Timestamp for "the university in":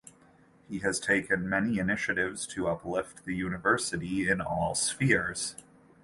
3.23-4.41